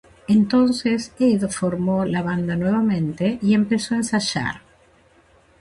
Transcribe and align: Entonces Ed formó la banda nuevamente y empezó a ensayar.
Entonces 0.27 1.13
Ed 1.19 1.47
formó 1.49 2.05
la 2.05 2.23
banda 2.23 2.55
nuevamente 2.55 3.37
y 3.39 3.53
empezó 3.53 3.93
a 3.93 3.97
ensayar. 3.97 4.61